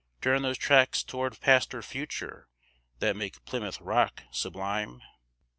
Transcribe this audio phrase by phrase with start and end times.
[0.19, 2.47] Turn those tracks toward Past or Future,
[2.97, 5.03] that make Plymouth rock sublime?